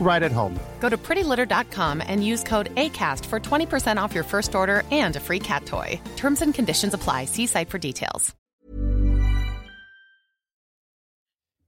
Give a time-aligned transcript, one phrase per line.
[0.00, 0.58] right at home.
[0.80, 5.20] Go to prettylitter.com and use code ACAST for 20% off your first order and a
[5.20, 6.00] free cat toy.
[6.16, 7.26] Terms and conditions apply.
[7.26, 8.34] See site for details.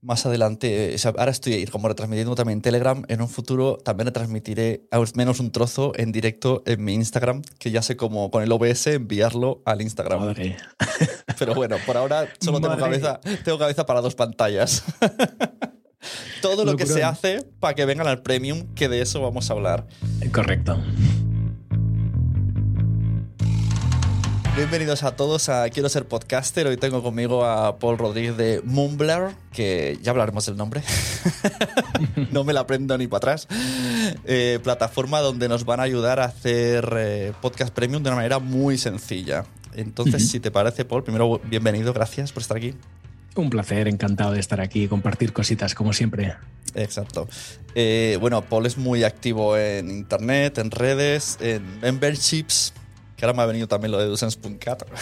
[0.03, 3.05] Más adelante, sea, ahora estoy como retransmitiendo también Telegram.
[3.07, 7.71] En un futuro también retransmitiré al menos un trozo en directo en mi Instagram, que
[7.71, 10.19] ya sé cómo con el OBS enviarlo al Instagram.
[10.19, 10.57] Madre.
[11.39, 14.83] Pero bueno, por ahora solo tengo cabeza, tengo cabeza para dos pantallas.
[16.41, 19.53] Todo lo que se hace para que vengan al premium, que de eso vamos a
[19.53, 19.87] hablar.
[20.31, 20.77] Correcto.
[24.55, 26.67] Bienvenidos a todos a Quiero ser podcaster.
[26.67, 30.83] Hoy tengo conmigo a Paul Rodríguez de Mumbler, que ya hablaremos del nombre.
[32.31, 33.47] no me la aprendo ni para atrás.
[34.25, 38.37] Eh, plataforma donde nos van a ayudar a hacer eh, podcast premium de una manera
[38.37, 39.45] muy sencilla.
[39.73, 42.75] Entonces, si te parece, Paul, primero bienvenido, gracias por estar aquí.
[43.35, 46.35] Un placer, encantado de estar aquí y compartir cositas, como siempre.
[46.75, 47.27] Exacto.
[47.73, 52.73] Eh, bueno, Paul es muy activo en internet, en redes, en memberships.
[53.17, 54.83] Que ahora me ha venido también lo de Dusense.cat.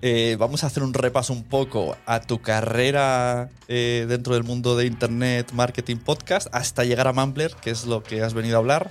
[0.00, 4.76] Eh, vamos a hacer un repaso un poco a tu carrera eh, dentro del mundo
[4.76, 8.58] de internet, marketing, podcast, hasta llegar a Mumbler, que es lo que has venido a
[8.58, 8.90] hablar.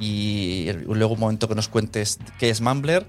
[0.00, 3.06] Y luego un momento que nos cuentes qué es Mumbler.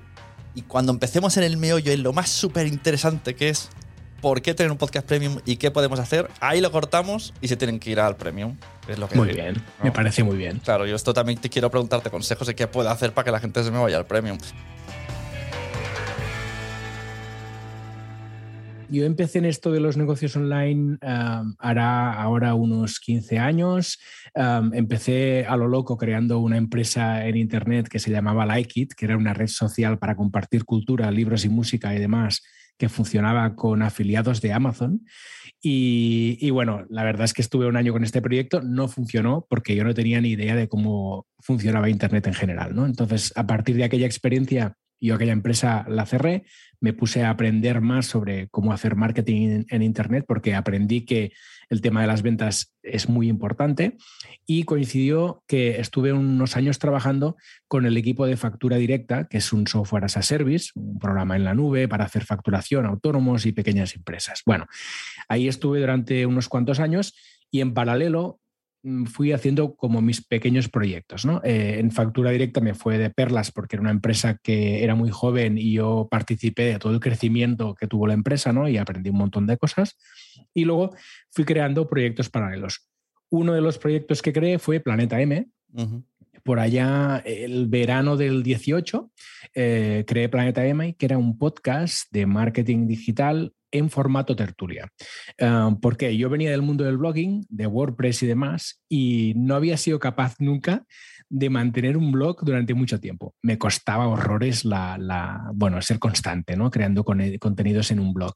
[0.55, 3.69] Y cuando empecemos en el meollo, en lo más súper interesante que es
[4.25, 7.57] por qué tener un podcast premium y qué podemos hacer, ahí lo cortamos y se
[7.57, 8.55] tienen que ir al premium.
[8.87, 9.83] Es lo que Muy bien, ¿no?
[9.83, 10.57] me parece muy bien.
[10.65, 13.39] Claro, yo esto también te quiero preguntarte consejos de qué puedo hacer para que la
[13.39, 14.39] gente se me vaya al premium.
[18.89, 23.99] Yo empecé en esto de los negocios online um, hará ahora unos 15 años.
[24.33, 28.93] Um, empecé a lo loco creando una empresa en internet que se llamaba Like It,
[28.93, 32.41] que era una red social para compartir cultura, libros y música y demás,
[32.77, 35.05] que funcionaba con afiliados de Amazon.
[35.61, 39.75] Y, bueno, la verdad es que estuve un año con este proyecto, no funcionó porque
[39.75, 42.75] yo no tenía ni idea de cómo funcionaba Internet en general.
[42.75, 42.85] ¿no?
[42.85, 46.45] Entonces, a partir de aquella experiencia, yo aquella empresa la cerré,
[46.79, 51.31] me puse a aprender más sobre cómo hacer marketing en, Internet porque aprendí que
[51.69, 53.97] el tema de las ventas es muy importante
[54.45, 57.37] y coincidió que estuve unos años trabajando
[57.67, 61.35] con el equipo de factura directa, que es un software as a service, un programa
[61.35, 64.43] en la nube para hacer facturación autónomos y pequeñas empresas.
[64.45, 64.67] Bueno,
[65.27, 67.15] ahí estuve durante unos cuantos años
[67.49, 68.39] y en paralelo
[69.05, 71.25] fui haciendo como mis pequeños proyectos.
[71.25, 71.41] ¿no?
[71.43, 75.09] Eh, en factura directa me fue de perlas porque era una empresa que era muy
[75.09, 78.67] joven y yo participé de todo el crecimiento que tuvo la empresa ¿no?
[78.69, 79.97] y aprendí un montón de cosas.
[80.53, 80.95] Y luego
[81.31, 82.87] fui creando proyectos paralelos.
[83.29, 85.47] Uno de los proyectos que creé fue Planeta M.
[86.43, 89.11] Por allá, el verano del 18,
[89.53, 94.87] eh, creé Planeta M, que era un podcast de marketing digital en formato tertulia.
[95.39, 99.77] Uh, porque yo venía del mundo del blogging, de WordPress y demás, y no había
[99.77, 100.85] sido capaz nunca
[101.29, 103.35] de mantener un blog durante mucho tiempo.
[103.41, 106.69] Me costaba horrores la, bueno, ser constante, ¿no?
[106.69, 108.33] Creando contenidos en un blog.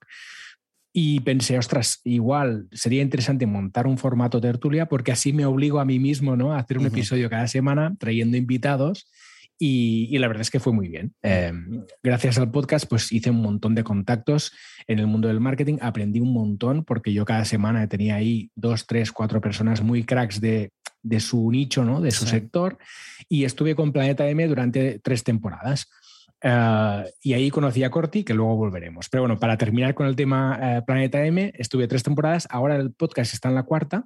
[0.91, 5.85] Y pensé, ostras, igual sería interesante montar un formato tertulia porque así me obligo a
[5.85, 6.53] mí mismo ¿no?
[6.53, 9.07] a hacer un episodio cada semana trayendo invitados
[9.61, 11.13] y, la verdad es que fue muy bien.
[11.21, 14.53] Em, gracias al podcast, pues hice un montón de contactos
[14.87, 18.87] en el mundo del marketing, aprendí un montón porque yo cada semana tenía ahí dos,
[18.87, 20.71] tres, cuatro personas muy cracks de,
[21.19, 21.99] su nicho, ¿no?
[21.99, 22.77] de su sector,
[23.27, 25.89] y estuve con Planeta M durante tres temporadas.
[26.41, 29.09] Eh, y ahí conocí a Corti, que luego volveremos.
[29.09, 32.93] Pero bueno, para terminar con el tema eh, Planeta M, estuve tres temporadas, ahora el
[32.93, 34.05] podcast está en la cuarta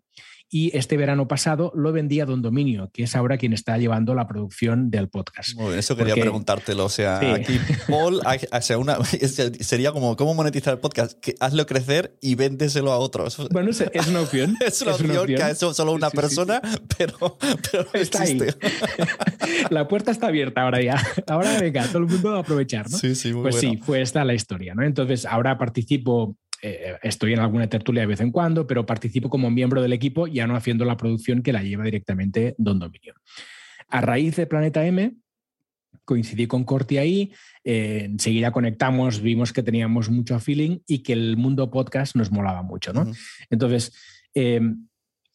[0.54, 4.14] y este verano pasado lo vendí a Don Dominio, que es ahora quien está llevando
[4.14, 5.60] la producción del podcast.
[5.76, 6.86] eso quería preguntártelo.
[6.86, 7.60] O sea, aquí
[7.90, 8.22] Paul,
[9.62, 11.20] sería como, ¿cómo monetizar el podcast?
[11.20, 13.48] Que hazlo crecer y véndeselo a otros.
[13.50, 14.56] Bueno, es, una opción.
[14.64, 16.62] es, una, opción que ha hecho solo una persona,
[17.00, 17.36] pero,
[17.94, 18.56] está existe.
[18.62, 19.66] Ahí.
[19.72, 21.04] la puerta está abierta ahora ya.
[21.26, 22.98] Ahora venga, todo el mundo va a aprovechar, ¿no?
[23.00, 24.84] Sí, sí, muy Pues sí, fue esta la historia, ¿no?
[24.84, 29.52] Entonces, ahora participo eh, estoy en alguna tertulia de vez en cuando, pero participo como
[29.52, 33.16] miembro del equipo, ya no haciendo la producción que la lleva directamente Don Dominio.
[33.90, 35.14] A raíz de Planeta M,
[36.06, 37.34] coincidí con Corti ahí,
[37.66, 42.64] eh, enseguida conectamos, vimos que teníamos mucho feeling y que el mundo podcast nos molaba
[42.64, 43.12] mucho, ¿no?
[43.50, 43.94] Entonces,
[44.34, 44.62] eh,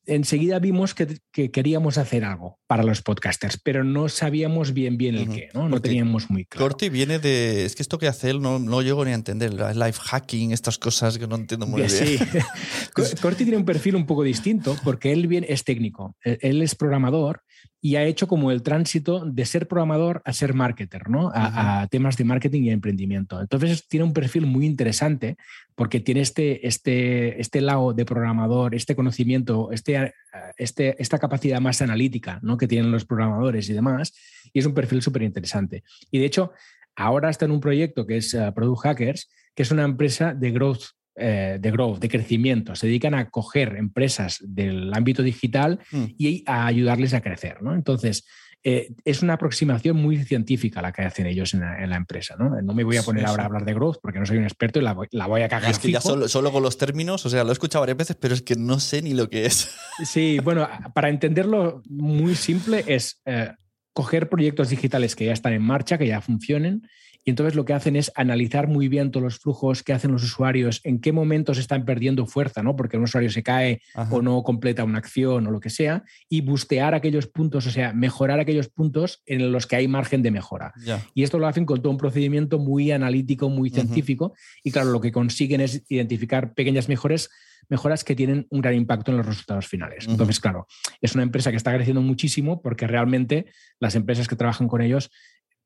[0.08, 5.28] enseguida vimos que, queríamos hacer algo para los podcasters, pero no sabíamos bien bien el
[5.28, 5.68] qué, ¿no?
[5.68, 6.66] No teníamos muy claro.
[6.66, 7.64] Corti viene de.
[7.64, 9.54] Es que esto que hace él no, no llego ni a entender.
[9.54, 11.90] Life hacking, estas cosas que no entiendo muy bien.
[11.90, 12.18] Sí.
[13.22, 16.16] Corti tiene un perfil un poco distinto porque él bien es técnico.
[16.22, 17.42] Él es programador
[17.80, 21.30] y ha hecho como el tránsito de ser programador a ser marketer, ¿no?
[21.32, 23.40] A, temas de marketing y emprendimiento.
[23.40, 25.36] Entonces tiene un perfil muy interesante
[25.76, 30.12] porque tiene este, este, este lado de programador, este conocimiento, este,
[30.56, 32.56] este, esta capacidad más analítica ¿no?
[32.56, 34.12] que tienen los programadores y demás,
[34.52, 35.84] y es un perfil súper interesante.
[36.10, 36.52] Y de hecho,
[36.96, 40.50] ahora está en un proyecto que es uh, Product Hackers, que es una empresa de
[40.50, 42.74] growth eh, de growth, de crecimiento.
[42.74, 46.04] Se dedican a coger empresas del ámbito digital mm.
[46.16, 47.62] y a ayudarles a crecer.
[47.62, 47.74] ¿no?
[47.74, 48.24] Entonces,
[48.64, 52.34] eh, es una aproximación muy científica la que hacen ellos en la, empresa.
[52.38, 52.60] ¿no?
[52.60, 54.80] no me voy a poner ahora a hablar de growth porque no soy un experto
[54.80, 55.70] y la voy, a cagar.
[55.70, 58.16] Es que ya solo, solo, con los términos, o sea, lo he escuchado varias veces,
[58.20, 59.74] pero es que no sé ni lo que es.
[60.04, 63.52] Sí, bueno, para entenderlo muy simple es eh,
[63.92, 66.82] coger proyectos digitales que ya están en marcha, que ya funcionen
[67.28, 70.24] y entonces lo que hacen es analizar muy bien todos los flujos que hacen los
[70.24, 72.74] usuarios, en qué momentos están perdiendo fuerza, ¿no?
[72.74, 76.40] Porque un usuario se cae o no completa una acción o lo que sea, y
[76.40, 80.72] bustear aquellos puntos, o sea, mejorar aquellos puntos en los que hay margen de mejora.
[81.12, 84.32] Y esto lo hacen con todo un procedimiento muy analítico, muy científico,
[84.64, 87.28] y claro, lo que consiguen es identificar pequeñas mejores
[87.68, 90.06] mejoras que tienen un gran impacto en los resultados finales.
[90.08, 90.66] Entonces, claro,
[91.02, 95.10] es una empresa que está creciendo muchísimo porque realmente las empresas que trabajan con ellos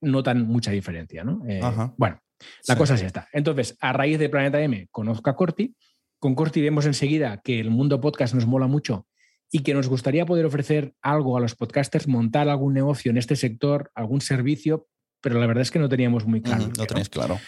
[0.03, 1.25] notan mucha diferencia.
[1.25, 1.43] ¿no?
[1.49, 1.61] Eh,
[1.97, 2.21] bueno,
[2.67, 3.29] la cosa es esta.
[3.33, 5.75] Entonces, a raíz de Planeta M, conozco a Corti.
[6.19, 9.07] Con Corti vemos enseguida que el mundo podcast nos mola mucho
[9.51, 13.37] y que nos gustaría poder ofrecer algo a los podcasters, montar algún negocio en este
[13.37, 14.89] sector, algún servicio,
[15.21, 16.71] pero la verdad es que no teníamos muy claro.
[16.77, 17.39] no tenéis claro.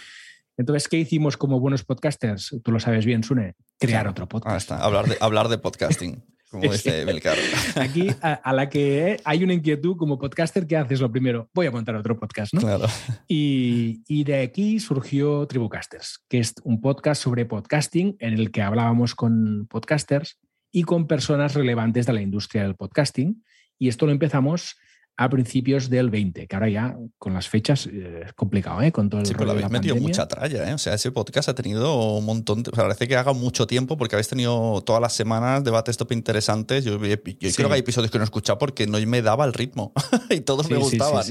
[0.57, 2.61] Entonces, ¿qué hicimos como buenos podcasters?
[2.63, 4.71] Tú lo sabes bien, Sune, crear otro podcast.
[4.71, 7.37] Hablar, de, hablar de podcasting como dice Belcar.
[7.75, 11.01] Aquí, a, la que hay una inquietud como podcaster, ¿qué haces?
[11.01, 12.61] Lo primero, voy a montar otro podcast, ¿no?
[12.61, 12.87] Claro.
[13.27, 18.63] Y, y, de aquí surgió Tribucasters, que es un podcast sobre podcasting en el que
[18.63, 20.39] hablábamos con podcasters
[20.71, 23.45] y con personas relevantes de la industria del podcasting.
[23.79, 24.77] Y esto lo empezamos
[25.17, 28.91] a principios del 20, que ahora ya con las fechas eh, es complicado, ¿eh?
[28.91, 30.75] Con todo el sí, pero habéis metido mucha tralla, ¿eh?
[30.75, 33.67] O sea, ese podcast ha tenido un montón, de, o sea, parece que haga mucho
[33.67, 36.85] tiempo porque habéis tenido todas las semanas debates top interesantes.
[36.85, 37.23] Yo, creo
[37.69, 39.93] que hay episodios que no he escuchado porque no me daba el ritmo
[40.31, 41.25] y todos me gustaban.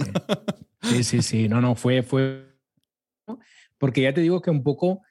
[0.82, 2.56] Sí, sí, sí, no, no, fue, fue...
[3.78, 5.02] Porque ya te digo que un poco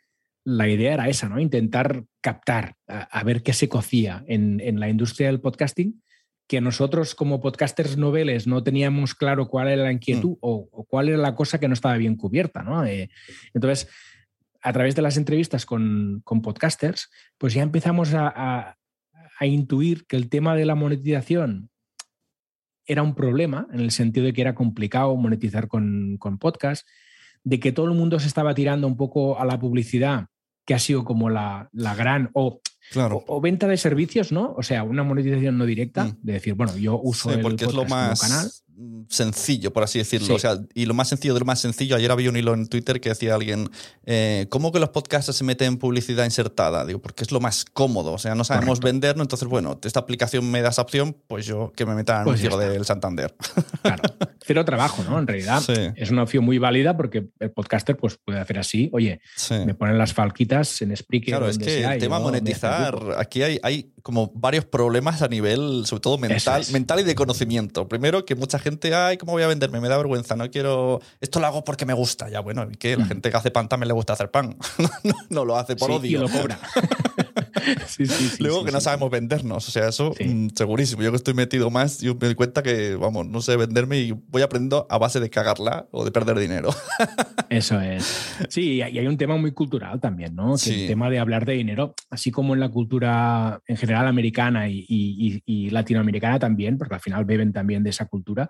[0.44, 1.38] la idea era esa, ¿no?
[1.38, 6.02] Intentar captar, a, ver qué se cocía en, en la industria del podcasting
[6.46, 10.38] que nosotros como podcasters noveles no teníamos claro cuál era la inquietud mm.
[10.40, 12.62] o, cuál era la cosa que no estaba bien cubierta.
[12.62, 12.84] ¿no?
[12.84, 13.10] Eh,
[13.54, 13.88] entonces,
[14.60, 18.76] a través de las entrevistas con, con, podcasters, pues ya empezamos a,
[19.38, 21.70] a intuir que el tema de la monetización
[22.86, 26.86] era un problema, en el sentido de que era complicado monetizar con, con podcast,
[27.44, 30.26] de que todo el mundo se estaba tirando un poco a la publicidad,
[30.64, 33.24] que ha sido como la, la gran, o Claro.
[33.26, 34.54] o, o venta de servicios, ¿no?
[34.56, 36.16] O sea, una monetización no directa, Mm.
[36.22, 37.88] de decir, bueno, yo uso Sí, el porque es lo como
[38.20, 38.50] canal.
[39.08, 40.26] Sencillo, por así decirlo.
[40.28, 40.32] Sí.
[40.32, 41.96] O sea, y lo más sencillo de lo más sencillo.
[41.96, 43.68] Ayer había un hilo en Twitter que decía alguien,
[44.06, 46.84] eh, ¿cómo que los podcasts se meten en publicidad insertada?
[46.86, 48.12] Digo, porque es lo más cómodo.
[48.12, 48.86] O sea, no sabemos Correcto.
[48.86, 52.24] venderlo, entonces, bueno, esta aplicación me da esa opción, pues yo que me meta en
[52.24, 52.56] Pues está.
[52.56, 53.34] del Santander.
[53.82, 54.02] Claro,
[54.46, 55.18] cero trabajo, ¿no?
[55.18, 55.74] En realidad Sí.
[55.96, 59.54] es una opción muy válida porque el podcaster pues, puede hacer así, oye, Sí.
[59.66, 61.30] me ponen las falquitas en Spreaker.
[61.34, 65.84] Claro, es que sea, el tema monetizar, aquí hay, hay como varios problemas a nivel,
[65.86, 66.72] sobre todo mental, es.
[66.72, 67.88] mental y de conocimiento.
[67.88, 69.80] Primero, que mucha gente, ay, ¿cómo voy a venderme?
[69.80, 71.00] Me da vergüenza, no quiero.
[71.20, 72.28] Esto lo hago porque me gusta.
[72.28, 74.56] Ya, bueno, y que la gente que hace pan también le gusta hacer pan.
[75.02, 76.18] no, no lo hace por Sí, odio.
[76.18, 76.58] Y lo cobra.
[77.86, 79.68] Sí, sí, sí, Luego que no sabemos vendernos.
[79.68, 81.02] O sea, eso mm, segurísimo.
[81.02, 84.12] Yo que estoy metido más, yo me doy cuenta que, vamos, no sé venderme y
[84.12, 86.70] voy aprendiendo a base de cagarla o de perder dinero.
[87.50, 88.34] Eso es.
[88.48, 90.52] Sí, y hay un tema muy cultural también, ¿no?
[90.52, 90.82] Que Sí.
[90.82, 94.86] el tema de hablar de dinero, así como en la cultura en general americana y,
[94.88, 98.48] y- y- y latinoamericana también, porque al final beben también de esa cultura,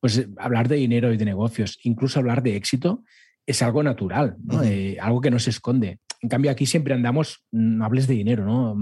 [0.00, 3.02] pues eh, hablar de dinero y de negocios, incluso hablar de éxito,
[3.46, 4.36] es algo natural.
[4.64, 6.00] Eh, algo que no se esconde.
[6.22, 8.76] En cambio, aquí siempre andamos, no hables de dinero, ¿no?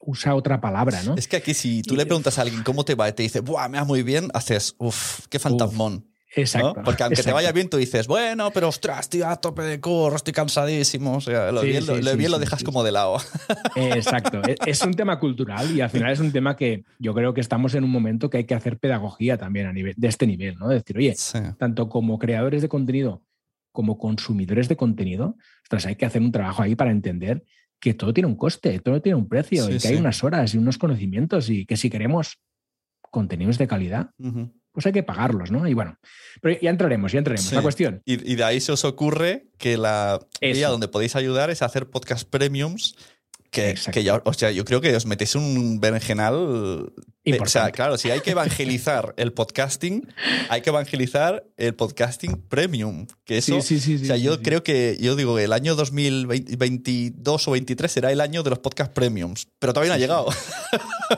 [0.00, 1.14] Usa otra palabra, ¿no?
[1.16, 3.40] Es que aquí, si tú le preguntas a alguien cómo te va y te dice,
[3.40, 4.28] ¡buah, me va muy bien!
[4.32, 5.94] Haces, uff, qué fantasmón.
[5.94, 6.18] ¿no?
[6.36, 6.82] Exacto.
[6.84, 10.14] Porque aunque te vaya bien, tú dices, bueno, pero ostras, estoy a tope de curro,
[10.14, 11.16] estoy cansadísimo.
[11.16, 13.16] O sea, lo Sí, bien, lo, sí, lo sí, bien lo dejas como de lado.
[13.74, 14.40] Exacto.
[14.46, 17.40] E- Es un tema cultural y al final es un tema que yo creo que
[17.40, 20.56] estamos en un momento que hay que hacer pedagogía también a nivel, de este nivel,
[20.58, 20.68] ¿no?
[20.68, 21.16] Decir, oye,
[21.58, 23.22] tanto como creadores de contenido
[23.78, 27.44] como consumidores de contenido, ostras, hay que hacer un trabajo ahí para entender
[27.78, 29.88] que todo tiene un coste, todo tiene un precio Sí, y que sí.
[29.88, 32.40] hay unas horas y unos conocimientos y que si queremos
[33.00, 34.10] contenidos de calidad,
[34.72, 35.64] pues hay que pagarlos, ¿no?
[35.68, 35.96] Y bueno,
[36.42, 37.48] pero ya entraremos, ya entraremos.
[37.48, 37.54] Sí.
[37.54, 38.02] La cuestión.
[38.04, 40.56] Y, y de ahí se os ocurre que la Eso.
[40.58, 42.96] vía donde podéis ayudar es hacer podcast premiums.
[43.50, 46.92] Que, que ya, o sea, yo creo que os metéis un berenjenal.
[47.24, 50.06] de- o sea, claro, si hay que evangelizar el podcasting,
[50.50, 53.06] hay que evangelizar el podcasting premium.
[53.24, 57.48] Que eso, Sí, sí, sí, o sea, yo creo que, yo digo, el año 2022
[57.48, 60.28] o 23 será el año de los podcast premiums, pero todavía no ha llegado.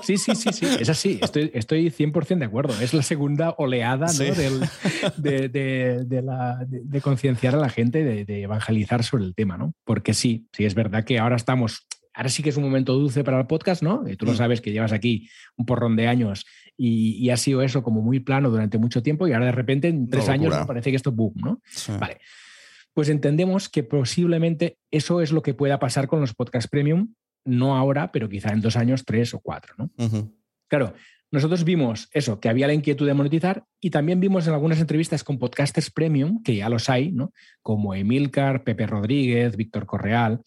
[0.02, 2.75] Sí, sí, sí, sí, es así, estoy, estoy 100% de acuerdo.
[2.80, 4.12] Es la segunda oleada ¿no?
[4.34, 4.60] Del-
[5.16, 9.72] de, de- de la- de- concienciar a la gente, de evangelizar sobre el tema, ¿no?
[9.84, 11.87] Porque sí, sí, es verdad que ahora estamos,
[12.20, 14.06] ahora sí que es un momento dulce para el podcast, ¿no?
[14.06, 14.36] Y tú lo Mm.
[14.36, 16.44] sabes que llevas aquí un porrón de años
[16.76, 19.88] y, y ha sido eso como muy plano durante mucho tiempo y ahora de repente
[19.88, 20.54] en tres años.
[20.54, 20.66] ¿no?
[20.66, 21.62] parece que esto boom, ¿no?
[21.64, 21.92] Sí.
[21.98, 22.18] Vale.
[22.92, 27.14] Pues entendemos que posiblemente eso es lo que pueda pasar con los podcasts premium,
[27.46, 29.90] no ahora, pero quizá en dos años, tres o cuatro, ¿no?
[30.68, 30.92] Claro,
[31.30, 35.24] nosotros vimos eso, que había la inquietud de monetizar y también vimos en algunas entrevistas
[35.24, 37.32] con podcasters premium, que ya los hay, ¿no?
[37.62, 40.42] Como Emilcar, Pepe Rodríguez, Víctor Correal,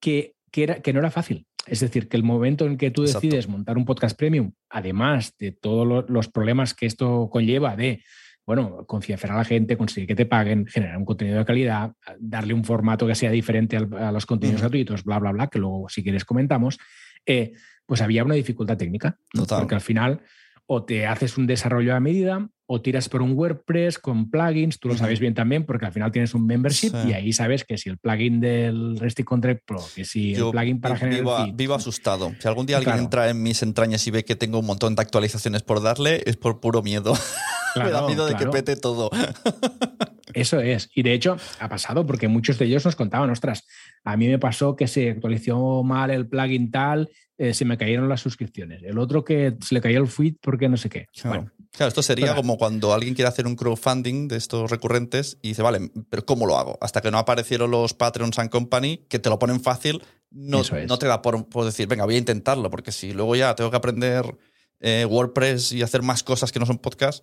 [0.00, 1.46] que, que, era, que no era fácil.
[1.66, 3.26] Es decir, que el momento en que tú Exacto.
[3.26, 8.02] decides montar un podcast premium, además de todos lo- los problemas que esto conlleva de,
[8.46, 12.54] bueno, concienciar a la gente, conseguir que te paguen, generar un contenido de calidad, darle
[12.54, 15.88] un formato que sea diferente al- a los contenidos gratuitos, bla, bla, bla, que luego
[15.90, 16.78] si quieres comentamos,
[17.26, 17.52] eh,
[17.84, 19.18] pues había una dificultad técnica.
[19.60, 20.22] Porque al final
[20.66, 24.88] o te haces un desarrollo a medida o tiras por un WordPress con plugins, tú
[24.88, 27.08] lo sabes bien también porque al final tienes un membership Sí.
[27.10, 30.80] y ahí sabes que si el plugin del Resty Contract Pro, que si el plugin
[30.80, 32.32] para generar vivo, el feed, vivo asustado.
[32.40, 35.02] Si algún día alguien entra en mis entrañas y ve que tengo un montón de
[35.02, 37.12] actualizaciones por darle, es por puro miedo.
[37.76, 39.10] Me da Claro, miedo de que pete todo.
[40.36, 40.90] Eso es.
[40.94, 43.64] Y de hecho, ha pasado porque muchos de ellos nos contaban, ostras,
[44.04, 48.08] a mí me pasó que se actualizó mal el plugin tal, eh, se me cayeron
[48.08, 48.82] las suscripciones.
[48.82, 51.06] El otro que se le cayó el feed porque no sé qué.
[51.12, 51.28] Claro.
[51.28, 55.48] Bueno, Claro, esto sería como cuando alguien quiere hacer un crowdfunding de estos recurrentes y
[55.48, 56.78] dice, vale, pero ¿cómo lo hago?
[56.80, 60.72] Hasta que no aparecieron los Patreons and Company, que te lo ponen fácil, no, es.
[60.88, 63.70] no te da por, por decir, venga, voy a intentarlo, porque si luego ya tengo
[63.70, 64.38] que aprender
[64.80, 67.22] eh, WordPress y hacer más cosas que no son podcast,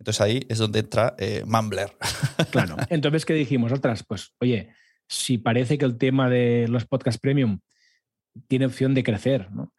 [0.00, 1.92] entonces ahí es donde entra eh, Mumbler.
[2.50, 2.76] Claro.
[2.88, 3.70] Entonces, ¿qué dijimos?
[3.70, 4.70] Otras, pues, oye,
[5.06, 7.60] si parece que el tema de los podcasts premium
[8.48, 9.72] tiene opción de crecer, ¿no?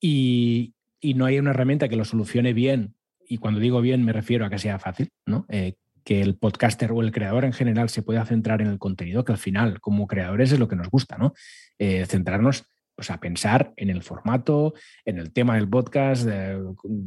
[0.00, 2.96] Y, y no hay una herramienta que lo solucione bien,
[3.28, 5.46] y cuando digo bien me refiero a que sea fácil, ¿no?
[5.50, 9.24] Eh, que el podcaster o el creador en general se pueda centrar en el contenido,
[9.24, 11.34] que al final, como creadores, es lo que nos gusta, ¿no?
[11.78, 12.64] Eh, centrarnos
[12.96, 14.74] pues, a pensar en el formato,
[15.04, 16.58] en el tema del podcast, de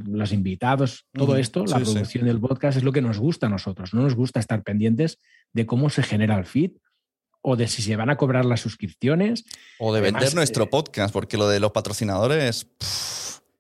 [0.07, 1.91] los invitados, todo esto, la Sí, sí.
[1.91, 3.93] producción del podcast es lo que nos gusta a nosotros.
[3.93, 5.19] No nos gusta estar pendientes
[5.51, 6.71] de cómo se genera el feed
[7.41, 9.45] o de si se van a cobrar las suscripciones.
[9.79, 12.67] O de vender nuestro eh, podcast, porque lo de los patrocinadores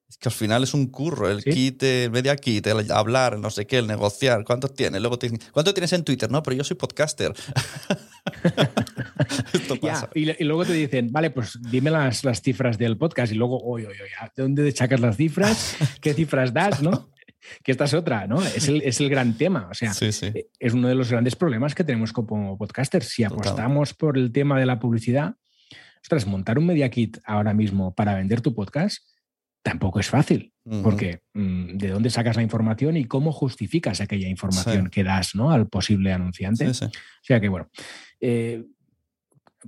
[0.09, 3.49] es que al final es un curro, el kit, el media kit, el hablar, no
[3.49, 5.01] sé qué, el negociar, ¿cuántos tienes?
[5.01, 5.17] Luego
[5.53, 6.29] ¿Cuánto tienes en Twitter?
[6.29, 7.33] No, pero yo soy podcaster.
[9.53, 10.09] Esto pasa.
[10.13, 13.87] y, luego te dicen, vale, pues dime las, las cifras del podcast y luego, oye,
[13.87, 15.75] oye, oye, ¿de dónde sacas las cifras?
[16.01, 16.81] ¿Qué cifras das?
[16.81, 17.09] ¿no?
[17.63, 18.41] que esta es otra, ¿no?
[18.41, 19.69] Es el, es el gran tema.
[19.71, 23.07] O sea, eh, es uno de los grandes problemas que tenemos como podcasters.
[23.07, 25.35] Si apostamos por el tema de la publicidad,
[26.01, 28.99] ostras, montar un media kit ahora mismo para vender tu podcast
[29.61, 34.89] tampoco es fácil, porque mm, ¿de dónde sacas la información y cómo justificas aquella información
[34.89, 35.51] que das ¿no?
[35.51, 36.67] al posible anunciante?
[36.67, 36.73] o
[37.21, 37.69] sea que, bueno,
[38.21, 38.63] eh,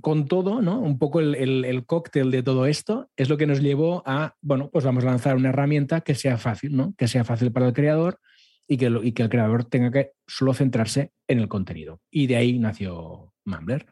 [0.00, 0.80] con todo, ¿no?
[0.80, 4.84] Un poco el, cóctel de todo esto es lo que nos llevó a, bueno, pues
[4.84, 6.94] vamos a lanzar una herramienta que sea fácil, ¿no?
[6.96, 8.18] Que sea fácil para el creador
[8.66, 12.00] y que, y que el creador tenga que solo centrarse en el contenido.
[12.10, 13.86] Y de ahí nació Mumbler.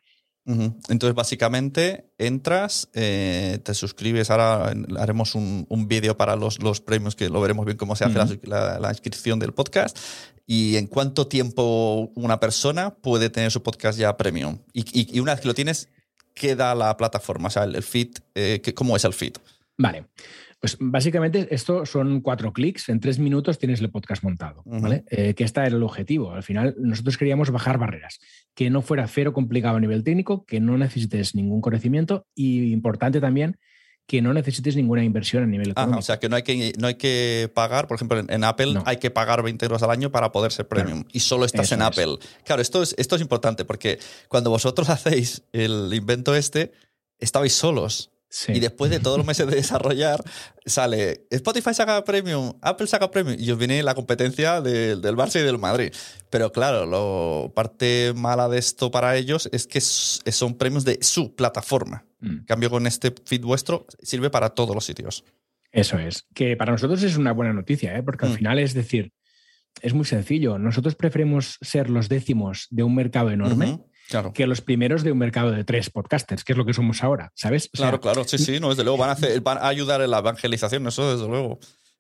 [0.89, 4.31] Entonces, básicamente, entras, eh, te suscribes.
[4.31, 8.41] Ahora haremos un, vídeo para los, los, premios que lo veremos bien cómo se hace
[8.45, 9.99] la, inscripción del podcast.
[10.47, 14.59] Y en cuánto tiempo una persona puede tener su podcast ya premium.
[14.73, 15.89] Y, y, una vez que lo tienes,
[16.35, 17.49] ¿qué da la plataforma?
[17.49, 19.35] O sea, el, feed, eh, ¿cómo es el feed?
[19.77, 20.07] Vale.
[20.61, 25.05] Pues básicamente esto son cuatro clics, en tres minutos tienes el podcast montado, ¿vale?
[25.11, 26.33] Eh, que este era el objetivo.
[26.33, 28.21] Al final nosotros queríamos bajar barreras,
[28.55, 33.21] que no fuera cero complicado a nivel técnico, que no necesites ningún conocimiento y importante
[33.21, 33.59] también
[34.11, 36.01] que no necesites ninguna inversión a nivel económico.
[36.01, 38.97] o sea, que no hay que, no hay que pagar, por ejemplo, en, Apple hay
[38.97, 42.19] que pagar 20 euros al año para poder ser premium y solo estás en Apple.
[42.45, 46.73] Claro, esto es, esto es importante porque cuando vosotros hacéis el invento este,
[47.21, 48.11] estabais solos.
[48.49, 50.23] Y después de todos los meses de desarrollar,
[50.65, 55.45] sale Spotify saca premium, Apple saca premium, y os viene la competencia del Barça y
[55.45, 55.93] del Madrid.
[56.31, 61.35] Pero claro, la parte mala de esto para ellos es que son premios de su
[61.35, 62.05] plataforma.
[62.21, 62.31] Mm.
[62.31, 65.25] En cambio, con este feed vuestro, sirve para todos los sitios.
[65.73, 68.03] Eso es, que para nosotros es una buena noticia, ¿eh?
[68.03, 68.37] porque al mm.
[68.37, 69.13] final es decir,
[69.83, 70.59] es muy sencillo.
[70.59, 73.81] Nosotros preferimos ser los décimos de un mercado enorme
[74.35, 77.33] que los primeros de un mercado de tres podcasters, que es lo que somos ahora,
[77.35, 77.69] ¿sabes?
[77.73, 80.19] claro, claro, sí, sí, no, desde luego van a, hacer, van a ayudar en la
[80.19, 81.59] evangelización, eso desde luego.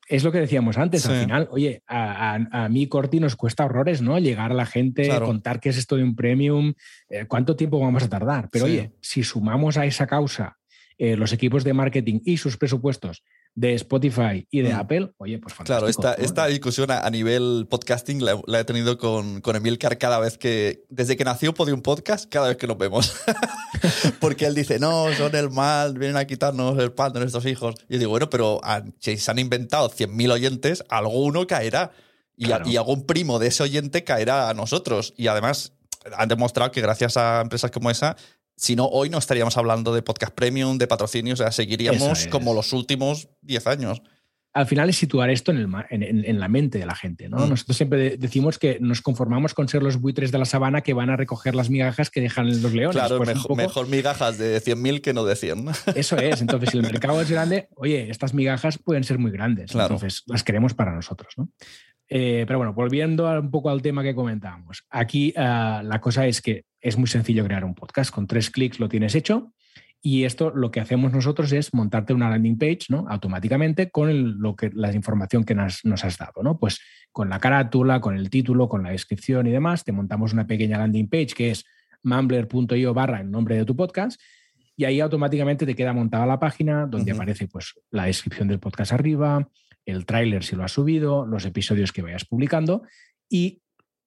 [0.09, 4.18] Es lo que decíamos antes, al final, oye, a, mí Corti nos cuesta horrores, ¿no?
[4.18, 6.75] Llegar a la gente, contar qué es esto de un premium,
[7.09, 8.49] eh, cuánto tiempo vamos a tardar.
[8.51, 10.59] Pero oye, si sumamos a esa causa
[10.99, 13.23] eh, los equipos de marketing y sus presupuestos
[13.55, 14.79] de Spotify y de mm.
[14.79, 15.87] Apple, oye, pues fantástico.
[15.87, 20.39] Claro, esta, esta discusión a, nivel podcasting la, he tenido con, con Emilcar cada vez
[20.39, 23.15] que, desde que nació Podium Podcast, cada vez que nos vemos.
[24.21, 27.75] Porque él dice, no, son el mal, vienen a quitarnos el pan de nuestros hijos.
[27.89, 28.61] Y yo digo, bueno, pero
[28.99, 31.93] si se han inventado 100.000 oyentes, alguno caerá.
[32.37, 35.13] Y, y algún primo de ese oyente caerá a nosotros.
[35.19, 35.75] Y además
[36.17, 38.17] han demostrado que gracias a empresas como esa
[38.61, 42.53] si no, hoy no estaríamos hablando de podcast premium, de patrocinio, o sea, seguiríamos como
[42.53, 44.03] los últimos 10 años.
[44.53, 47.31] Al final es situar esto en, la mente de la gente.
[47.31, 47.38] ¿no?
[47.38, 47.51] Mm.
[47.51, 51.09] Nosotros siempre decimos que nos conformamos con ser los buitres de la sabana que van
[51.09, 52.96] a recoger las migajas que dejan los leones.
[52.96, 55.66] Claro, pues mejor, migajas de 100.000 que no de 100.
[55.94, 56.42] Eso es.
[56.42, 59.75] Entonces, si el mercado es grande, oye, estas migajas pueden ser muy grandes.
[59.75, 61.33] Entonces, las queremos para nosotros.
[61.38, 61.49] ¿no?
[62.12, 64.85] Eh, pero bueno, volviendo un poco al tema que comentábamos.
[64.90, 68.12] Aquí eh, la cosa es que es muy sencillo crear un podcast.
[68.12, 69.53] Con tres clics lo tienes hecho.
[70.03, 73.07] Y esto lo que hacemos nosotros es montarte una landing page ¿no?
[73.09, 76.42] automáticamente con lo que, la información que nos, has dado.
[76.42, 76.59] ¿no?
[76.59, 76.81] Pues
[77.12, 80.79] con la carátula, con el título, con la descripción y demás, te montamos una pequeña
[80.79, 81.64] landing page que es
[82.03, 84.18] mumbler.io barra el nombre de tu podcast
[84.75, 88.92] y ahí automáticamente te queda montada la página donde aparece pues, la descripción del podcast
[88.92, 89.46] arriba,
[89.87, 92.83] el tráiler si lo has subido, los episodios que vayas publicando
[93.29, 93.62] y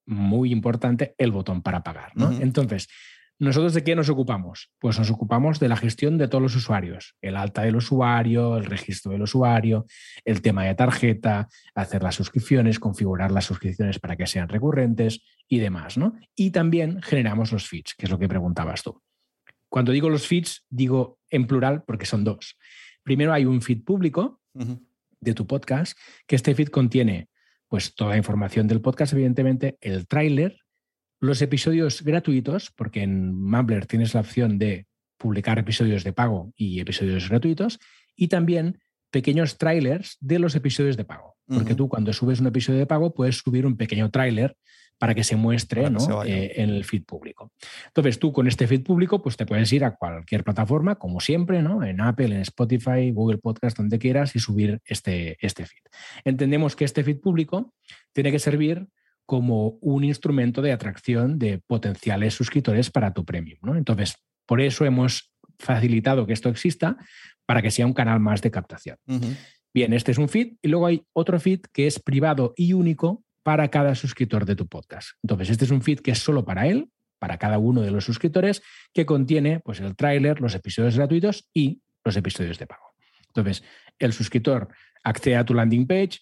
[0.06, 2.12] muy importante, el botón para pagar.
[2.16, 2.32] ¿no?
[2.32, 2.88] Entonces,
[3.40, 4.72] ¿nosotros de qué nos ocupamos?
[4.80, 8.66] Pues nos ocupamos de la gestión de todos los usuarios, el alta del usuario, el
[8.66, 9.86] registro del usuario,
[10.26, 15.60] el tema de tarjeta, hacer las suscripciones, configurar las suscripciones para que sean recurrentes y
[15.60, 15.98] demás.
[15.98, 16.16] ¿no?
[16.36, 19.02] Y también generamos los feeds, que es lo que preguntabas tú.
[19.70, 22.58] Cuando digo los feeds, digo en plural porque son dos.
[23.04, 24.40] Primero hay un feed público
[25.24, 27.30] de tu podcast, que este feed contiene
[27.68, 30.60] pues toda la información del podcast, evidentemente, el tráiler,
[31.20, 34.86] los episodios gratuitos, porque en Mumbler tienes la opción de
[35.18, 37.80] publicar episodios de pago y episodios gratuitos,
[38.16, 41.36] y también pequeños trailers de los episodios de pago.
[41.48, 44.56] Porque tú cuando subes un episodio de pago puedes subir un pequeño tráiler
[44.98, 45.86] para que se muestre
[46.26, 47.52] eh, en el feed público.
[47.88, 51.62] Entonces tú con este feed público pues te puedes ir a cualquier plataforma, como siempre,
[51.62, 51.84] ¿no?
[51.84, 55.82] en Apple, en Spotify, Google Podcast, donde quieras y subir este, este feed.
[56.24, 57.74] Entendemos que este feed público
[58.14, 58.88] tiene que servir
[59.26, 63.60] como un instrumento de atracción de potenciales suscriptores para tu premium.
[63.62, 63.76] ¿no?
[63.76, 66.98] Entonces, por eso hemos facilitado que esto exista
[67.46, 68.98] para que sea un canal más de captación.
[69.74, 73.23] Bien, este es un feed y luego hay otro feed que es privado y único
[73.44, 75.10] para cada suscriptor de tu podcast.
[75.22, 78.06] Entonces, este es un feed que es solo para él, para cada uno de los
[78.06, 82.94] suscriptores, que contiene pues, el tráiler, los episodios gratuitos y los episodios de pago.
[83.28, 83.64] Entonces,
[84.00, 84.70] el suscriptor
[85.04, 86.20] accede a tu landing page,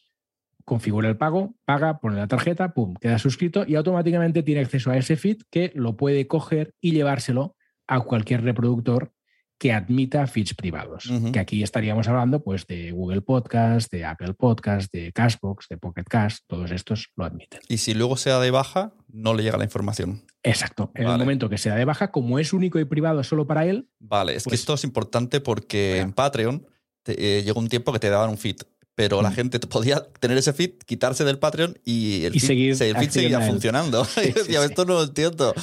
[0.66, 4.98] configura el pago, paga, pone la tarjeta, pum, queda suscrito y automáticamente tiene acceso a
[4.98, 7.56] ese feed que lo puede coger y llevárselo
[7.88, 9.12] a cualquier reproductor
[9.62, 11.08] que admita feeds privados.
[11.32, 16.04] Que aquí estaríamos hablando pues, de Google Podcast, de Apple Podcast, de Cashbox, de Pocket
[16.10, 17.60] Cast, todos estos lo admiten.
[17.68, 20.26] Y si luego se da de baja, no le llega la información.
[20.42, 20.92] Exacto.
[20.96, 23.68] En el momento que se da de baja, como es único y privado solo para
[23.68, 23.88] él.
[24.00, 26.66] Vale, es que pues esto es importante porque en Patreon
[27.06, 28.58] eh, llegó un tiempo que te daban un feed
[28.96, 29.34] pero la mm.
[29.34, 32.76] gente podía tener ese feed, quitarse del Patreon y el feed,
[33.10, 34.06] seguía funcionando.
[34.24, 35.54] y decía, esto no lo entiendo.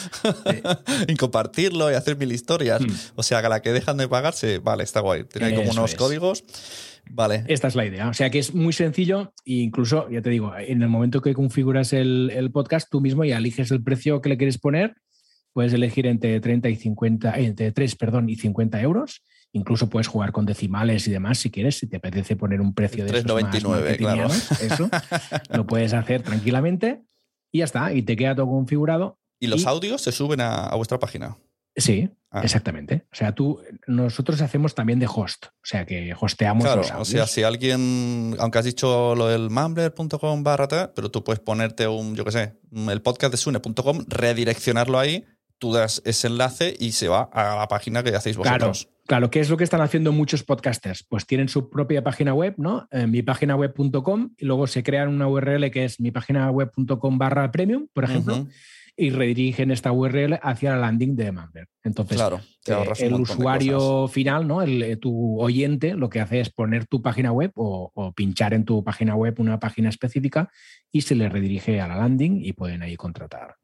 [1.09, 2.81] y compartirlo y hacer mil historias.
[2.81, 2.93] Mm.
[3.17, 5.25] O sea, que la que dejan de pagarse, vale, está guay.
[5.25, 6.45] Tiene como unos códigos.
[7.11, 7.45] Vale.
[7.49, 8.09] Esta es la idea.
[8.09, 11.35] O sea que es muy sencillo e incluso, ya te digo, en el momento que
[11.35, 14.95] configuras el, el podcast, tú mismo ya eliges el precio que le quieres poner.
[15.59, 20.31] Puedes elegir entre 30 y 50, entre 3, perdón, y 50 euros Incluso puedes jugar
[20.33, 24.27] con decimales y demás si quieres, si te apetece poner un precio de 3,99, claro.
[24.27, 24.91] Eso
[25.51, 27.03] lo puedes hacer tranquilamente
[27.51, 29.19] y ya está, y te queda todo configurado.
[29.41, 31.39] ¿Y los audios se suben a, vuestra página?
[31.75, 32.43] Sí, ah.
[32.45, 33.07] exactamente.
[33.11, 37.27] O sea, tú, nosotros hacemos también de host, o sea que hosteamos claro, O sea,
[37.27, 42.25] si alguien, aunque has dicho lo del mumbler.com barra, pero tú puedes ponerte un, yo
[42.25, 45.25] qué sé, el podcast de sune.com, redireccionarlo ahí,
[45.59, 48.89] tú das ese enlace y se va a la página que hacéis vosotros.
[49.07, 51.03] Claro, ¿qué es lo que están haciendo muchos podcasters?
[51.03, 52.87] Pues tienen su propia página web, ¿no?
[52.91, 58.47] Eh, mipáginaweb.com y luego se crean una URL que es mipáginaweb.com barra premium, por ejemplo,
[58.99, 61.69] y redirigen esta URL hacia la landing de Mumbler.
[61.83, 64.61] Entonces, claro, eh, el usuario final, ¿no?
[64.61, 68.53] El, eh, tu oyente, lo que hace es poner tu página web o, o, pinchar
[68.53, 70.51] en tu página web una página específica
[70.93, 73.57] y se le redirige a la landing y pueden ahí contratar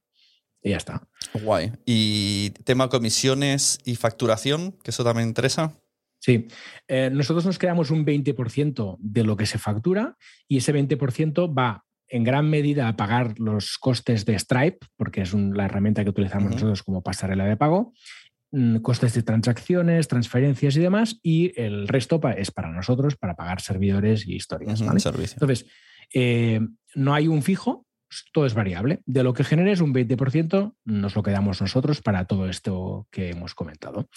[0.64, 1.06] y ya está.
[1.34, 1.72] Guay.
[1.84, 4.72] ¿Y tema comisiones y facturación?
[4.82, 5.74] Que eso también interesa.
[6.18, 6.48] Sí,
[6.88, 10.16] eh, nosotros nos creamos un 20% de lo que se factura
[10.48, 15.34] y ese 20% va en gran medida a pagar los costes de Stripe, porque es
[15.34, 17.92] la herramienta que utilizamos nosotros como pasarela de pago,
[18.52, 23.60] mm, costes de transacciones, transferencias y demás, y el resto es para nosotros, para pagar
[23.60, 24.80] servidores y historias.
[24.80, 25.66] Entonces,
[26.14, 26.60] eh,
[26.94, 27.84] no hay un fijo,
[28.32, 29.00] todo es variable.
[29.06, 33.54] De lo que generes un 20% nos lo quedamos nosotros para todo esto que hemos
[33.54, 34.08] comentado.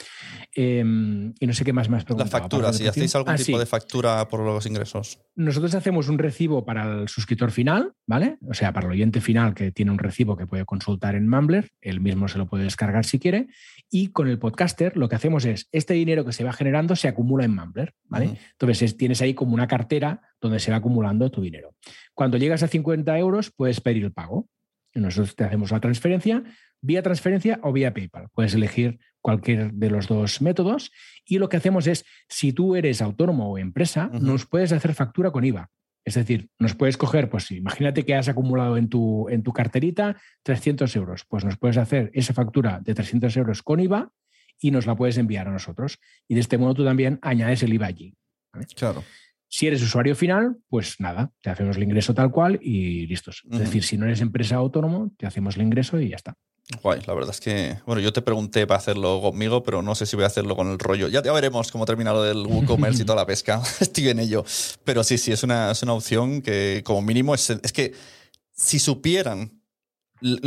[0.54, 3.66] Em, y no sé qué más más La factura, si hacéis algún ah, tipo de
[3.66, 5.20] factura por los ingresos.
[5.36, 8.38] Nosotros hacemos un recibo para el suscriptor final, ¿vale?
[8.48, 11.72] O sea, para el oyente final que tiene un recibo que puede consultar en Mumbler,
[11.82, 13.48] él mismo se lo puede descargar si quiere.
[13.90, 17.08] Y con el podcaster lo que hacemos es, este dinero que se va generando se
[17.08, 18.38] acumula en Mumbler, ¿vale?
[18.52, 21.74] Entonces tienes ahí como una cartera donde se va acumulando tu dinero.
[22.14, 24.48] Cuando llegas a 50 euros, puedes pedir el pago.
[24.94, 26.44] nosotros te hacemos la transferencia
[26.82, 28.30] vía transferencia o vía PayPal.
[28.34, 30.92] Puedes elegir cualquier de los dos métodos.
[31.26, 35.32] Y lo que hacemos es, si tú eres autónomo o empresa, nos puedes hacer factura
[35.32, 35.70] con IVA.
[36.06, 40.16] Es decir, nos puedes coger, pues imagínate que has acumulado en tu, en tu carterita
[40.44, 44.14] 300 euros, pues nos puedes hacer esa factura de 300 euros con IVA
[44.62, 46.00] y nos la puedes enviar a nosotros.
[46.30, 48.16] Y de este modo tú también añades el IVA allí.
[48.78, 49.04] Claro.
[49.50, 53.44] Si eres usuario final, pues nada, te hacemos el ingreso tal cual y listos.
[53.50, 56.36] Es decir, si no eres empresa autónomo, te hacemos el ingreso y ya está.
[56.84, 60.06] Guay, la verdad es que, bueno, yo te pregunté para hacerlo conmigo, pero no sé
[60.06, 61.08] si voy a hacerlo con el rollo.
[61.08, 63.62] Ya, ya veremos cómo termina lo del WooCommerce y toda la pesca.
[63.80, 64.44] Estoy en ello.
[64.84, 67.94] Pero sí, sí, es una, es una opción que como mínimo es, es que
[68.52, 69.62] si supieran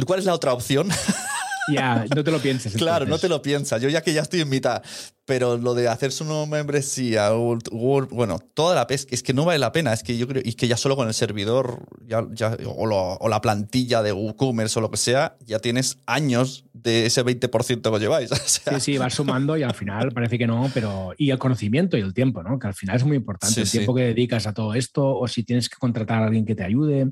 [0.05, 0.91] cuál es la otra opción,
[1.73, 2.75] Ya, no te lo pienses.
[2.81, 3.81] Claro, no te lo piensas.
[3.81, 4.83] Yo ya que ya estoy en mitad,
[5.31, 9.71] pero lo de hacerse una membresía, bueno, toda la pesca, es que no vale la
[9.71, 9.93] pena.
[9.93, 13.41] Es que yo creo, y que ya solo con el servidor ya, ya, o, la
[13.41, 18.31] plantilla de WooCommerce o lo que sea, ya tienes años de ese 20% que lleváis.
[18.51, 21.13] Sí, sí, vas sumando y al final parece que no, pero.
[21.17, 22.59] Y el conocimiento y el tiempo, ¿no?
[22.59, 23.61] Que al final es muy importante.
[23.61, 26.57] el tiempo que dedicas a todo esto, o si tienes que contratar a alguien que
[26.57, 27.07] te ayude.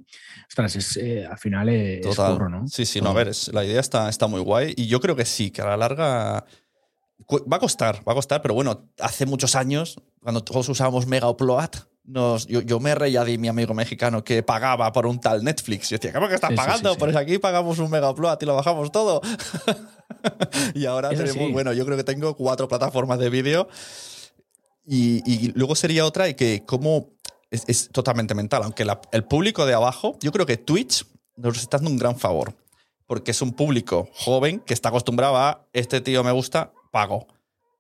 [0.48, 2.50] Ostras, es, eh, al final es, Total.
[2.50, 2.66] ¿no?
[2.66, 5.24] Sí, sí, no, a ver, la idea está, está muy guay y yo creo que
[5.24, 6.44] sí, que a la larga
[7.30, 11.28] Va a costar, va a costar, pero bueno, hace muchos años, cuando todos usábamos Mega
[11.28, 11.70] Upload,
[12.04, 15.90] nos, yo, me reía de mi amigo mexicano que pagaba por un tal Netflix.
[15.90, 16.96] Yo decía, ¿cómo que estás pagando?
[16.96, 19.20] Pues aquí pagamos un Mega Upload y lo bajamos todo.
[20.74, 23.68] y ahora tenemos, bueno, yo creo que tengo cuatro plataformas de vídeo.
[24.86, 27.10] Y, luego sería otra y que como
[27.50, 31.04] es, totalmente mental, aunque el público de abajo, yo creo que Twitch
[31.36, 32.54] nos está dando un gran favor.
[33.06, 37.26] Porque es un público joven que está acostumbrado a este tío me gusta, pago.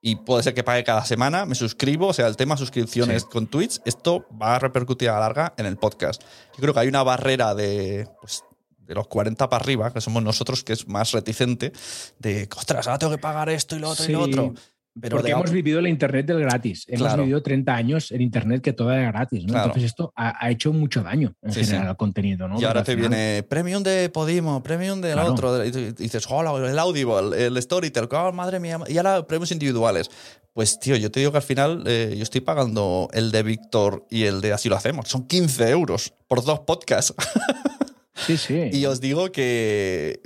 [0.00, 3.48] Y puede ser que pague cada semana, me suscribo, o sea, el tema suscripciones con
[3.48, 6.22] Twitch, esto va a repercutir a la larga en el podcast.
[6.54, 8.44] Yo creo que hay una barrera de, pues,
[8.78, 11.72] de los 40 para arriba, que somos nosotros, que es más reticente,
[12.18, 14.54] de, ostras, ahora tengo que pagar esto y lo otro y lo otro.
[15.00, 16.84] Pero Porque hemos vivido la Internet del gratis.
[16.88, 19.44] Hemos vivido 30 años en Internet que todo era gratis.
[19.46, 22.48] Entonces esto ha, hecho mucho daño en general al contenido.
[22.48, 22.60] ¿no?
[22.60, 25.64] Y ahora te viene premium de Podimo, premium del otro.
[25.64, 28.78] Y dices, hola, el Audible, el Storytel, oh, madre mía.
[28.88, 30.10] Y ahora premios individuales.
[30.52, 34.06] Pues tío, yo te digo que al final eh, yo estoy pagando el de Víctor
[34.10, 35.08] y el de Así lo hacemos.
[35.08, 37.14] Son 15 euros por dos podcasts.
[38.26, 38.68] Sí, sí.
[38.72, 40.20] y os digo que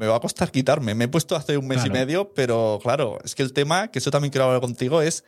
[0.00, 0.94] me va a costar quitarme.
[0.94, 3.98] Me he puesto hace un mes y medio, pero claro, es que el tema, que
[3.98, 5.24] eso también quiero hablar contigo, es.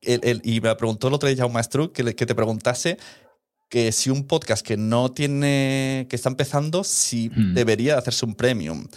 [0.00, 2.96] El, y me preguntó el otro día un maestro que, que te preguntase
[3.68, 6.06] que si un podcast que no tiene.
[6.08, 7.52] que está empezando, si hmm.
[7.52, 8.88] debería hacerse un premium.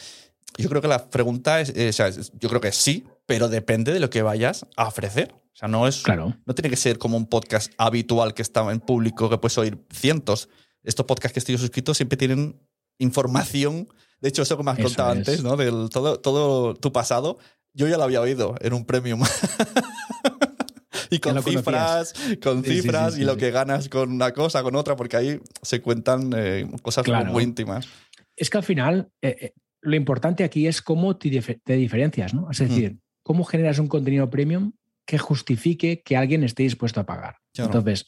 [0.58, 4.00] Yo creo que la pregunta es, o sea, yo creo que sí, pero depende de
[4.00, 5.34] lo que vayas a ofrecer.
[5.34, 6.04] O sea, no es.
[6.04, 6.38] Claro.
[6.46, 9.78] No tiene que ser como un podcast habitual que está en público, que puedes oír
[9.92, 10.48] cientos.
[10.82, 12.58] Estos podcasts que estoy suscrito siempre tienen
[13.00, 13.90] información
[14.24, 15.58] de hecho, eso que me has contado antes, ¿no?
[15.58, 17.40] Del todo, todo tu pasado,
[17.74, 19.22] yo ya lo había oído en un premium.
[21.10, 25.18] y con cifras, con cifras y lo que ganas con una cosa, con otra, porque
[25.18, 27.90] ahí se cuentan eh, cosas muy íntimas.
[28.38, 31.28] Es que al final, eh, eh, lo importante aquí es cómo te,
[31.76, 32.50] diferencias, ¿no?
[32.50, 34.72] Es decir, cómo generas un contenido premium
[35.06, 37.40] que justifique que alguien esté dispuesto a pagar.
[37.58, 38.08] Entonces,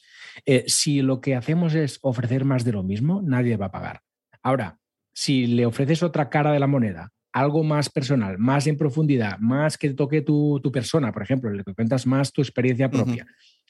[0.66, 4.00] si lo que hacemos es ofrecer más de lo mismo, nadie va a pagar.
[4.42, 4.80] Ahora,
[5.16, 9.78] si le ofreces otra cara de la moneda, algo más personal, más en profundidad, más
[9.78, 13.26] que toque tu, persona, por ejemplo, le cuentas más tu experiencia propia,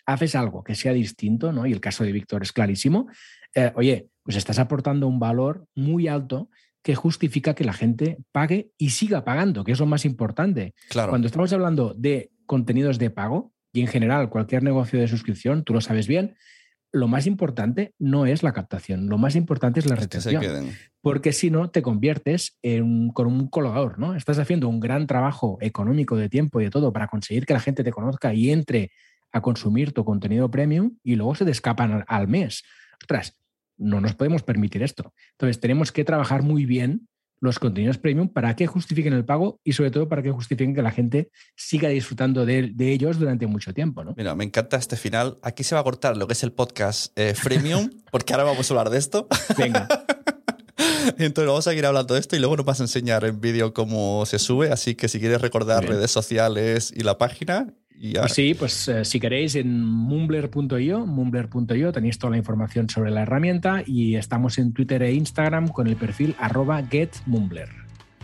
[0.07, 1.65] haces algo que sea distinto, ¿no?
[1.65, 3.07] Y el caso de Víctor es clarísimo.
[3.55, 6.51] Eh, oye, pues estás aportando un valor muy alto
[6.83, 10.75] que justifica que la gente pague y siga pagando, que es lo más importante.
[10.89, 11.11] Claro.
[11.11, 15.75] Cuando estamos hablando de contenidos de pago, y en general cualquier negocio de suscripción, tú
[15.75, 16.35] lo sabes bien,
[16.93, 20.43] lo más importante no es la captación, lo más importante es la retención.
[21.01, 24.15] porque si no, te conviertes en con un colgador, ¿no?
[24.15, 27.61] Estás haciendo un gran trabajo económico de tiempo y de todo para conseguir que la
[27.61, 28.91] gente te conozca y entre
[29.33, 32.65] a consumir tu contenido premium y luego se te escapan al mes.
[33.01, 33.39] Ostras,
[33.77, 35.13] no nos podemos permitir esto.
[35.33, 37.09] Entonces, tenemos que trabajar muy bien
[37.41, 40.83] los contenidos premium para que justifiquen el pago y sobre todo para que justifiquen que
[40.83, 44.05] la gente siga disfrutando de, ellos durante mucho tiempo.
[44.05, 44.15] ¿no?
[44.17, 45.39] Mira, me encanta este final.
[45.43, 48.71] Aquí se va a cortar lo que es el podcast eh, freemium, porque ahora vamos
[48.71, 49.29] a hablar de esto.
[49.57, 49.89] Venga.
[51.19, 53.73] Entonces vamos a seguir hablando de esto y luego nos vas a enseñar en vídeo
[53.73, 54.71] cómo se sube.
[54.73, 57.73] Así que si quieres recordar redes sociales y la página,
[58.19, 63.23] pues sí, pues eh, si queréis en mumbler.io, mumbler.io tenéis toda la información sobre la
[63.23, 67.69] herramienta y estamos en Twitter e Instagram con el perfil arroba getmumbler.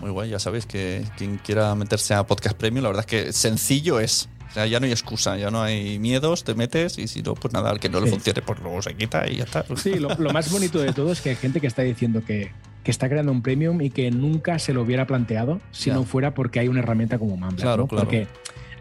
[0.00, 3.32] Muy guay, ya sabéis que quien quiera meterse a Podcast Premium, la verdad es que
[3.32, 4.28] sencillo es.
[4.50, 7.35] O sea, ya no hay excusa, ya no hay miedos, te metes y si no,
[7.35, 9.64] pues nada, al que no le funcione, pues luego se quita y ya está.
[9.76, 12.50] Sí, lo, más bonito de todo es que hay gente que está diciendo que,
[12.85, 16.35] que, está creando un premium y que nunca se lo hubiera planteado si no fuera
[16.35, 17.62] porque hay una herramienta como Mumbler.
[17.62, 18.04] Claro, claro.
[18.04, 18.26] Porque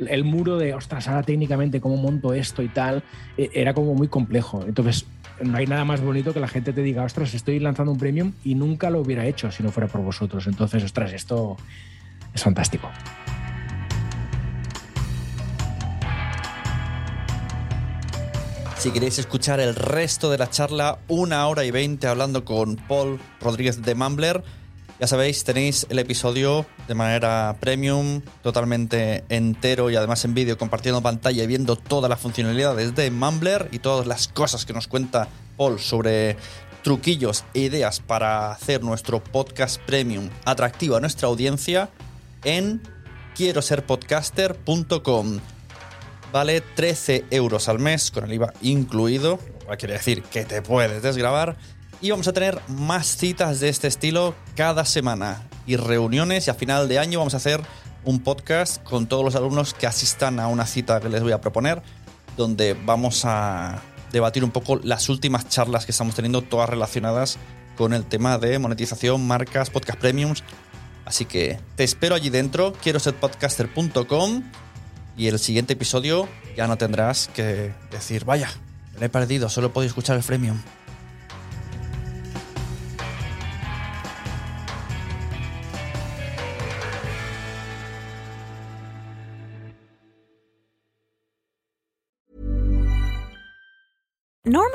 [0.08, 3.04] el muro de, ostras, ahora técnicamente cómo monto esto y tal,
[3.38, 4.64] eh, era como muy complejo.
[4.66, 5.06] Entonces,
[5.42, 8.34] no hay nada más bonito que la gente te diga, ostras, estoy lanzando un premium
[8.44, 10.48] y nunca lo hubiera hecho si no fuera por vosotros.
[10.48, 11.58] Entonces, ostras, esto
[12.34, 12.90] es fantástico.
[18.78, 23.20] Si queréis escuchar el resto de la charla, una hora y veinte hablando con Paul
[23.40, 24.44] Rodríguez de Mumbler,
[25.02, 31.02] ya sabéis, tenéis el episodio de manera premium, totalmente entero y además en vídeo, compartiendo
[31.02, 35.28] pantalla y viendo todas las funcionalidades de Mumbler y todas las cosas que nos cuenta
[35.58, 36.38] Paul sobre
[36.84, 41.90] truquillos e ideas para hacer nuestro podcast premium atractivo a nuestra audiencia
[42.44, 42.84] en
[43.36, 45.40] quiero ser podcaster.com.
[46.32, 50.62] Vale 13 euros al mes con el IVA incluido, lo cual quiere decir que te
[50.62, 51.58] puedes desgrabar
[52.02, 56.56] y vamos a tener más citas de este estilo cada semana y reuniones y a
[56.56, 57.62] final de año vamos a hacer
[58.04, 61.42] un podcast con todos los alumnos que asistan a una cita que les voy a
[61.42, 61.84] proponer,
[62.36, 67.38] donde vamos a debatir un poco las últimas charlas que estamos teniendo, todas relacionadas
[67.78, 70.44] con el tema de monetización, marcas, podcast premiums.
[71.06, 74.44] Así que te espero allí dentro, quiero ser podcaster.com
[75.18, 78.50] y el siguiente episodio ya no tendrás que decir, vaya,
[79.00, 80.60] me he perdido, solo puedo escuchar el freemium.